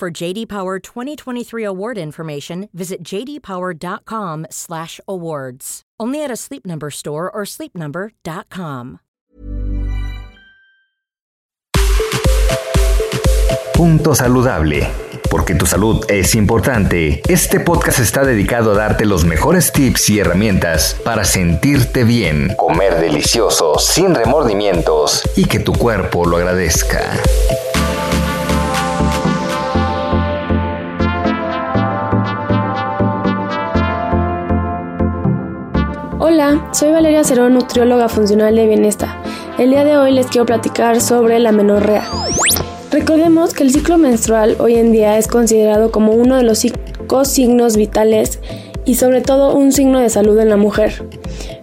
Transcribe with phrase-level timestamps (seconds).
[0.00, 5.82] For JD Power 2023 award information, visit jdpower.com/awards.
[6.00, 9.00] Only at a Sleep Number store or sleepnumber.com.
[13.74, 14.88] Punto saludable.
[15.30, 17.20] Porque tu salud es importante.
[17.28, 22.98] Este podcast está dedicado a darte los mejores tips y herramientas para sentirte bien, comer
[22.98, 27.20] delicioso, sin remordimientos y que tu cuerpo lo agradezca.
[36.42, 39.20] Hola, soy Valeria Cerón, nutrióloga funcional de bienestar.
[39.58, 42.08] El día de hoy les quiero platicar sobre la menorrea.
[42.90, 47.26] Recordemos que el ciclo menstrual hoy en día es considerado como uno de los cinco
[47.26, 48.38] signos vitales
[48.86, 51.04] y sobre todo un signo de salud en la mujer.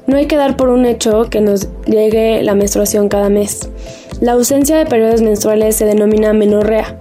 [0.05, 3.71] No hay que dar por un hecho que nos llegue la menstruación cada mes.
[4.21, 6.99] La ausencia de periodos menstruales se denomina menorrea.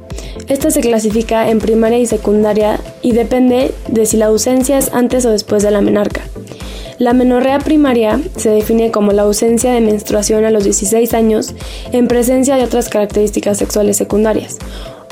[0.48, 5.26] Esta se clasifica en primaria y secundaria y depende de si la ausencia es antes
[5.26, 6.22] o después de la menarca.
[6.98, 11.54] La menorrea primaria se define como la ausencia de menstruación a los 16 años
[11.92, 14.58] en presencia de otras características sexuales secundarias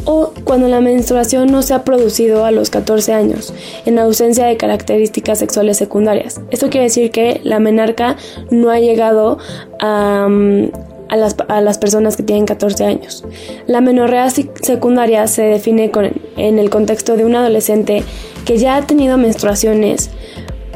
[0.04, 3.54] o cuando la menstruación no se ha producido a los 14 años,
[3.86, 6.40] en ausencia de características sexuales secundarias.
[6.50, 8.16] Esto quiere decir que la menarca
[8.50, 9.38] no ha llegado
[9.80, 10.70] a, mm,
[11.10, 13.24] las, a, las, personas que tienen 14 años.
[13.66, 15.90] La menorrea secundaria se define
[16.36, 18.02] en el contexto de un adolescente
[18.44, 20.10] que ya ha tenido menstruaciones,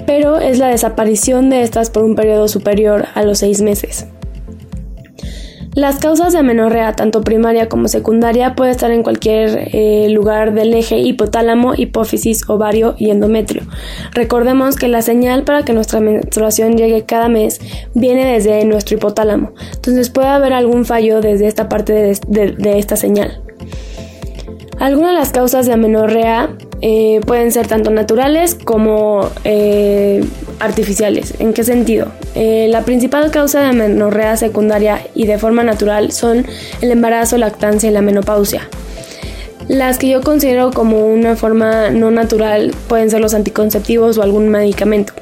[0.08, 4.06] pero es la desaparición de estas por un periodo superior a los seis meses.
[5.74, 10.72] Las causas de amenorrea, tanto primaria como secundaria, puede estar en cualquier eh, lugar del
[10.72, 13.64] eje hipotálamo, hipófisis, ovario y endometrio.
[14.12, 17.60] Recordemos que la señal para que nuestra menstruación llegue cada mes
[17.92, 23.42] viene desde nuestro hipotálamo, entonces puede haber algún fallo desde esta parte de esta señal.
[24.80, 30.24] Algunas de las causas de amenorrea eh, pueden ser tanto naturales como eh,
[30.60, 31.34] artificiales.
[31.38, 32.08] ¿En qué sentido?
[32.34, 36.46] Eh, la principal causa de amenorrea secundaria y de forma natural son
[36.80, 38.68] el embarazo, lactancia y la menopausia.
[39.66, 44.48] Las que yo considero como una forma no natural pueden ser los anticonceptivos o algún
[44.48, 45.12] medicamento,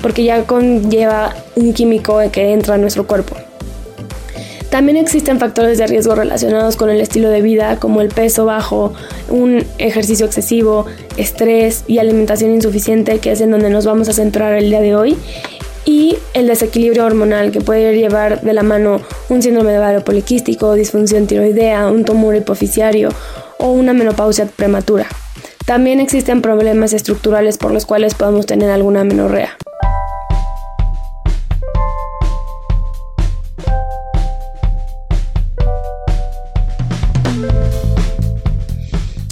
[0.00, 3.36] porque ya conlleva un químico que entra a nuestro cuerpo.
[4.76, 8.92] También existen factores de riesgo relacionados con el estilo de vida, como el peso bajo,
[9.30, 10.84] un ejercicio excesivo,
[11.16, 14.94] estrés y alimentación insuficiente, que es en donde nos vamos a centrar el día de
[14.94, 15.16] hoy,
[15.86, 19.00] y el desequilibrio hormonal, que puede llevar de la mano
[19.30, 23.08] un síndrome de ovario poliquístico, disfunción tiroidea, un tumor hipoficiario
[23.56, 25.06] o una menopausia prematura.
[25.64, 29.56] También existen problemas estructurales por los cuales podemos tener alguna menorrea.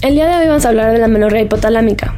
[0.05, 2.15] El día de hoy vamos a hablar de la menorrea hipotalámica.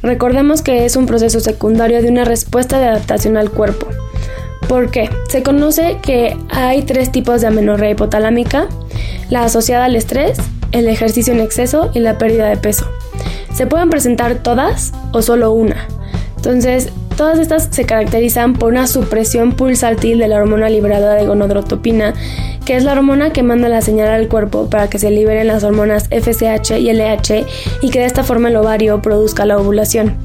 [0.00, 3.88] Recordemos que es un proceso secundario de una respuesta de adaptación al cuerpo.
[4.70, 5.10] ¿Por qué?
[5.28, 8.68] Se conoce que hay tres tipos de amenorrea hipotalámica,
[9.28, 10.38] la asociada al estrés,
[10.72, 12.90] el ejercicio en exceso y la pérdida de peso.
[13.52, 15.88] Se pueden presentar todas o solo una.
[16.36, 22.12] Entonces, Todas estas se caracterizan por una supresión pulsátil de la hormona liberadora de gonadrotropina,
[22.64, 25.64] que es la hormona que manda la señal al cuerpo para que se liberen las
[25.64, 27.46] hormonas FSH y LH
[27.80, 30.16] y que de esta forma el ovario produzca la ovulación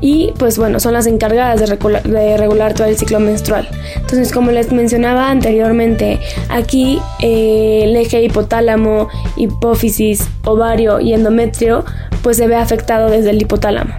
[0.00, 3.68] y pues bueno, son las encargadas de regular, todo el ciclo menstrual.
[3.94, 11.84] Entonces, como les mencionaba anteriormente, aquí eh, el eje hipotálamo, hipófisis, ovario y endometrio
[12.22, 13.94] pues se ve afectado desde el hipotálamo.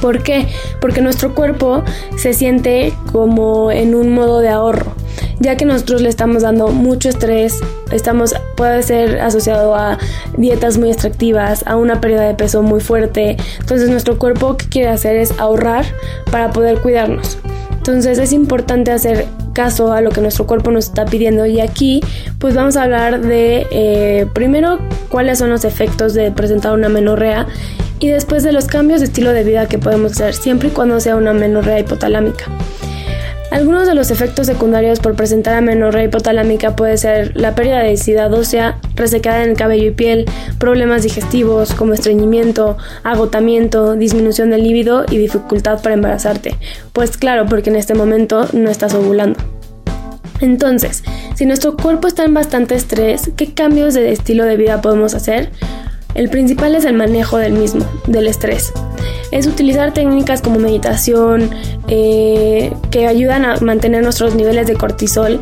[0.00, 0.48] ¿Por qué?
[0.80, 1.82] Porque nuestro cuerpo
[2.16, 4.94] se siente como en un modo de ahorro,
[5.40, 7.60] ya que nosotros le estamos dando mucho estrés,
[7.90, 9.98] estamos puede ser asociado a
[10.36, 13.36] dietas muy extractivas, a una pérdida de peso muy fuerte.
[13.58, 15.84] Entonces, nuestro cuerpo que quiere hacer es ahorrar
[16.30, 17.38] para poder cuidarnos.
[17.72, 22.00] Entonces, es importante hacer caso a lo que nuestro cuerpo nos está pidiendo y aquí
[22.38, 27.46] pues vamos a hablar de eh, primero cuáles son los efectos de presentar una menorrea
[28.00, 30.98] y después de los cambios de estilo de vida que podemos hacer siempre y cuando
[30.98, 32.46] sea una menorrea hipotalámica.
[33.50, 38.32] Algunos de los efectos secundarios por presentar amenorrea hipotalámica puede ser la pérdida de densidad
[38.32, 40.24] ósea, resecada en el cabello y piel,
[40.58, 46.56] problemas digestivos como estreñimiento, agotamiento, disminución del líbido y dificultad para embarazarte.
[46.92, 49.40] Pues claro, porque en este momento no estás ovulando.
[50.40, 51.02] Entonces,
[51.34, 55.50] si nuestro cuerpo está en bastante estrés, ¿qué cambios de estilo de vida podemos hacer?
[56.14, 58.72] El principal es el manejo del mismo, del estrés.
[59.30, 61.50] Es utilizar técnicas como meditación
[61.88, 65.40] eh, que ayudan a mantener nuestros niveles de cortisol,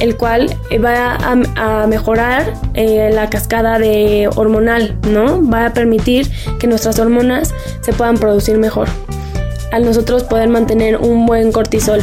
[0.00, 5.48] el cual va a, mejorar eh, la cascada de hormonal, ¿no?
[5.48, 8.88] Va a permitir que nuestras hormonas se puedan producir mejor.
[9.72, 12.00] Al nosotros poder mantener un buen cortisol.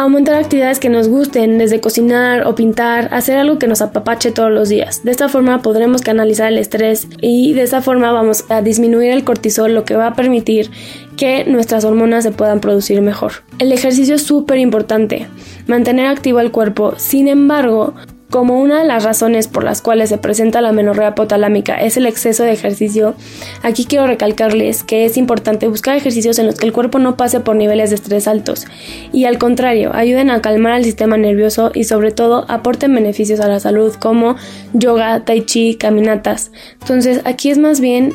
[0.00, 4.50] Aumentar actividades que nos gusten, desde cocinar o pintar, hacer algo que nos apapache todos
[4.50, 5.04] los días.
[5.04, 9.24] De esta forma podremos canalizar el estrés y de esta forma vamos a disminuir el
[9.24, 10.70] cortisol, lo que va a permitir
[11.18, 13.44] que nuestras hormonas se puedan producir mejor.
[13.58, 15.26] El ejercicio es súper importante,
[15.66, 16.94] mantener activo el cuerpo.
[16.96, 17.92] Sin embargo,
[18.30, 22.06] como una de las razones por las cuales se presenta la menorrea hipotalámica es el
[22.06, 23.14] exceso de ejercicio,
[23.62, 27.40] aquí quiero recalcarles que es importante buscar ejercicios en los que el cuerpo no pase
[27.40, 28.66] por niveles de estrés altos
[29.12, 33.48] y al contrario, ayuden a calmar al sistema nervioso y sobre todo aporten beneficios a
[33.48, 34.36] la salud como
[34.72, 36.52] yoga, tai chi, caminatas.
[36.80, 38.12] Entonces aquí es más bien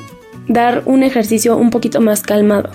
[0.47, 2.69] dar un ejercicio un poquito más calmado.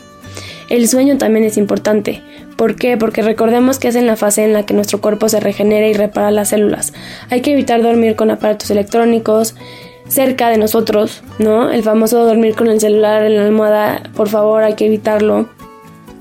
[0.68, 2.22] El sueño también es importante.
[2.60, 2.98] ¿Por qué?
[2.98, 5.94] Porque recordemos que es en la fase en la que nuestro cuerpo se regenera y
[5.94, 6.92] repara las células.
[7.30, 9.54] Hay que evitar dormir con aparatos electrónicos
[10.08, 11.72] cerca de nosotros, ¿no?
[11.72, 15.48] El famoso dormir con el celular en la almohada, por favor, hay que evitarlo.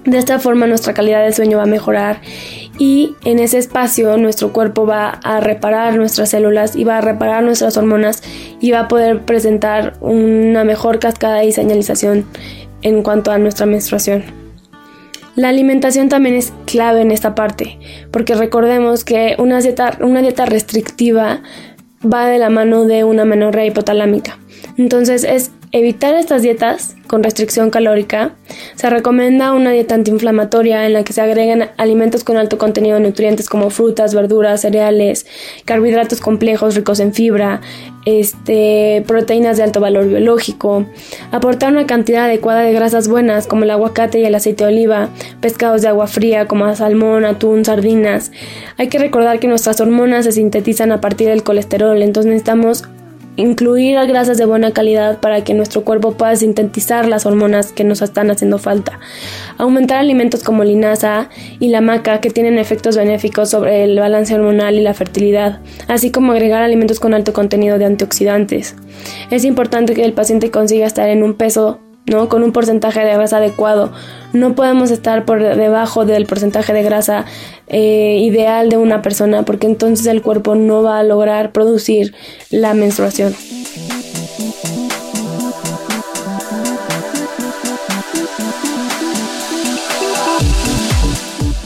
[0.05, 2.21] De esta forma nuestra calidad de sueño va a mejorar
[2.77, 7.43] y en ese espacio nuestro cuerpo va a reparar nuestras células y va a reparar
[7.43, 8.23] nuestras hormonas
[8.61, 12.23] y va a poder presentar una mejor cascada y señalización
[12.81, 14.38] en cuanto a nuestra menstruación.
[15.39, 17.79] La alimentación también es clave en esta parte,
[18.11, 21.43] porque recordemos que una dieta, una dieta restrictiva
[22.03, 24.37] va de la mano de una menorrea hipotalámica.
[24.75, 28.33] Entonces es evitar estas dietas con restricción calórica.
[28.75, 33.01] Se recomienda una dieta antiinflamatoria en la que se agregan alimentos con alto contenido de
[33.01, 35.27] nutrientes como frutas, verduras, cereales,
[35.65, 37.61] carbohidratos complejos ricos en fibra,
[38.05, 40.85] este, proteínas de alto valor biológico,
[41.31, 45.09] aportar una cantidad adecuada de grasas buenas como el aguacate y el aceite de oliva,
[45.41, 48.31] pescados de agua fría como salmón, atún, sardinas.
[48.77, 52.85] Hay que recordar que nuestras hormonas se sintetizan a partir del colesterol, entonces necesitamos
[53.35, 58.01] incluir grasas de buena calidad para que nuestro cuerpo pueda sintetizar las hormonas que nos
[58.01, 58.99] están haciendo falta.
[59.57, 61.29] Aumentar alimentos como linaza
[61.59, 66.11] y la maca que tienen efectos benéficos sobre el balance hormonal y la fertilidad, así
[66.11, 68.75] como agregar alimentos con alto contenido de antioxidantes.
[69.31, 71.79] Es importante que el paciente consiga estar en un peso
[72.09, 72.29] ¿no?
[72.29, 73.91] Con un porcentaje de grasa adecuado.
[74.33, 77.25] No podemos estar por debajo del porcentaje de grasa
[77.67, 82.13] eh, ideal de una persona porque entonces el cuerpo no va a lograr producir
[82.49, 83.33] la menstruación.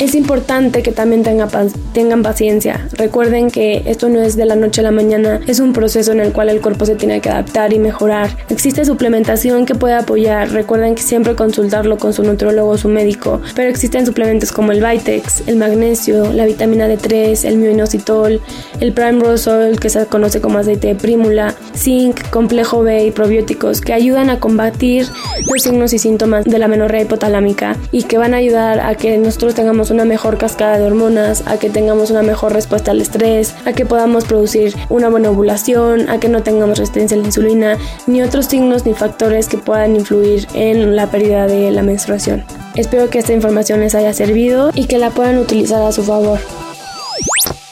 [0.03, 2.89] Es importante que también tengan paciencia.
[2.91, 6.19] Recuerden que esto no es de la noche a la mañana, es un proceso en
[6.19, 8.35] el cual el cuerpo se tiene que adaptar y mejorar.
[8.49, 10.51] Existe suplementación que puede apoyar.
[10.51, 13.41] Recuerden que siempre consultarlo con su nutriólogo o su médico.
[13.55, 18.41] Pero existen suplementos como el Vitex, el magnesio, la vitamina D3, el mioinositol,
[18.81, 23.79] el Prime Rosol, que se conoce como aceite de prímula, zinc, complejo B y probióticos
[23.79, 25.07] que ayudan a combatir
[25.49, 29.17] los signos y síntomas de la menorrea hipotalámica y que van a ayudar a que
[29.17, 33.55] nosotros tengamos una mejor cascada de hormonas, a que tengamos una mejor respuesta al estrés,
[33.65, 37.77] a que podamos producir una buena ovulación, a que no tengamos resistencia a la insulina,
[38.07, 42.43] ni otros signos ni factores que puedan influir en la pérdida de la menstruación.
[42.75, 46.39] Espero que esta información les haya servido y que la puedan utilizar a su favor.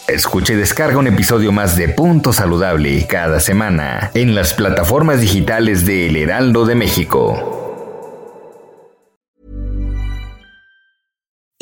[0.08, 5.86] Escucha y descarga un episodio más de Punto Saludable cada semana en las plataformas digitales
[5.86, 7.61] de El Heraldo de México.